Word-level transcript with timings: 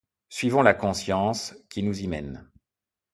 Suivons 0.29 0.63
la 0.63 0.73
conscience 0.73 1.55
qui 1.69 1.83
nous 1.83 1.99
y 2.01 2.07
mène. 2.07 2.49